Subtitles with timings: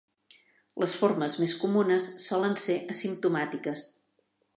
[0.83, 3.85] Les formes més comunes solen ser asimptomàtiques.